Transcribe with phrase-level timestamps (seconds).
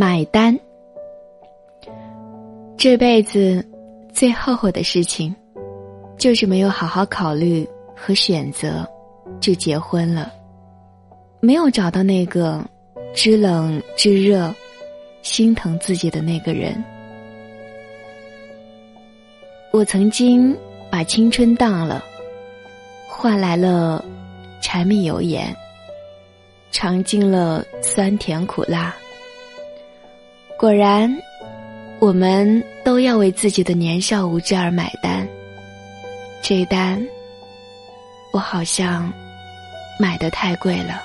[0.00, 0.56] 买单。
[2.76, 3.66] 这辈子
[4.14, 5.34] 最后悔的事情，
[6.16, 8.88] 就是没有好好考虑和选择，
[9.40, 10.30] 就结婚了，
[11.40, 12.64] 没有找到那个
[13.12, 14.54] 知冷知热、
[15.22, 16.80] 心疼自己的那个人。
[19.72, 20.56] 我曾经
[20.88, 22.04] 把青春当了，
[23.08, 24.04] 换来了
[24.62, 25.52] 柴米油盐，
[26.70, 28.94] 尝尽了酸甜苦辣。
[30.58, 31.08] 果然
[32.00, 35.24] 我们都要为自己的年少无知而买单。
[36.42, 37.00] 这一单
[38.32, 39.12] 我好像
[40.00, 41.00] 买的太贵了。